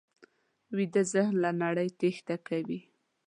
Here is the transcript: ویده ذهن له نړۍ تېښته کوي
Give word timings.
ویده 0.77 1.01
ذهن 1.13 1.33
له 1.43 1.51
نړۍ 1.63 1.89
تېښته 1.99 2.35
کوي 2.47 2.79